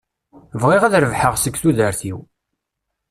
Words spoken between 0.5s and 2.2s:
Bɣiɣ ad rebḥeɣ seg tudert-iw.